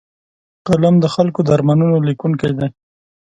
قلم 0.67 0.95
د 0.99 1.05
خلکو 1.15 1.39
د 1.43 1.47
ارمانونو 1.57 1.95
لیکونکی 2.07 2.51
دی 2.57 2.67